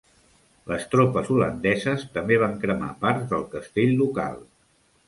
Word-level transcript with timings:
Les 0.71 0.87
tropes 0.93 1.29
holandeses 1.35 2.07
també 2.17 2.41
van 2.45 2.59
cremar 2.65 2.91
parts 3.05 3.31
del 3.35 3.47
castell 3.57 3.97
local. 4.03 4.43